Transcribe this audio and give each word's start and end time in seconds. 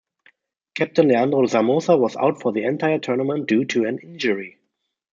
Captain 0.73 1.07
Leandro 1.09 1.45
Somoza 1.45 1.95
was 1.95 2.15
out 2.15 2.41
for 2.41 2.51
the 2.51 2.63
entire 2.63 2.97
tournament 2.97 3.47
due 3.47 3.65
to 3.65 3.85
an 3.85 3.99
injury. 3.99 4.57